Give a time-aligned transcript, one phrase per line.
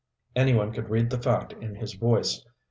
[0.35, 2.43] Any one could read the fact in his voice.